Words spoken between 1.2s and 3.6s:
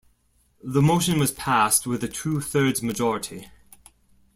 passed with a two-thirds majority.